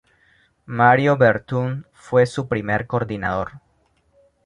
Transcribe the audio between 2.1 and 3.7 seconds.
su primer coordinador.